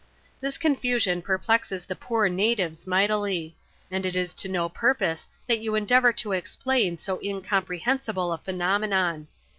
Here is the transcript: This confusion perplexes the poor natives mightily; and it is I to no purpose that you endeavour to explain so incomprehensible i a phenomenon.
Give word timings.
This 0.39 0.57
confusion 0.57 1.21
perplexes 1.21 1.85
the 1.85 1.95
poor 1.95 2.27
natives 2.27 2.87
mightily; 2.87 3.55
and 3.91 4.03
it 4.03 4.15
is 4.15 4.33
I 4.33 4.35
to 4.37 4.49
no 4.49 4.67
purpose 4.67 5.27
that 5.45 5.59
you 5.59 5.75
endeavour 5.75 6.11
to 6.11 6.31
explain 6.31 6.97
so 6.97 7.19
incomprehensible 7.23 8.31
i 8.31 8.33
a 8.33 8.37
phenomenon. 8.39 9.27